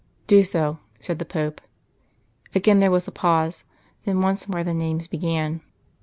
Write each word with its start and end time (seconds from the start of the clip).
'""Do 0.25 0.43
so," 0.43 0.79
said 0.99 1.19
the 1.19 1.25
Pope. 1.25 1.61
Again 2.55 2.79
there 2.79 2.89
was 2.89 3.07
a 3.07 3.11
pause. 3.11 3.65
Then 4.03 4.19
once 4.21 4.49
more 4.49 4.63
the 4.63 4.73
names 4.73 5.05
began. 5.05 5.61